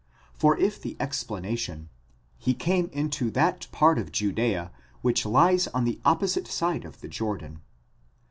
[0.33, 1.89] For if the explanation:
[2.39, 4.71] he came into: that part of Judzea
[5.03, 7.61] which lies on the opposite side of the Jordan